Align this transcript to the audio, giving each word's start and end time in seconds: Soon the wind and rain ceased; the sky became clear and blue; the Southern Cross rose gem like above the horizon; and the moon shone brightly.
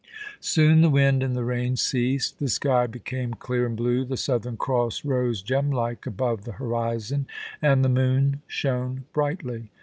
Soon 0.39 0.81
the 0.81 0.89
wind 0.89 1.21
and 1.21 1.37
rain 1.45 1.75
ceased; 1.75 2.39
the 2.39 2.49
sky 2.49 2.87
became 2.87 3.35
clear 3.35 3.67
and 3.67 3.77
blue; 3.77 4.03
the 4.03 4.17
Southern 4.17 4.57
Cross 4.57 5.05
rose 5.05 5.43
gem 5.43 5.69
like 5.69 6.07
above 6.07 6.43
the 6.43 6.53
horizon; 6.53 7.27
and 7.61 7.85
the 7.85 7.87
moon 7.87 8.41
shone 8.47 9.03
brightly. 9.13 9.69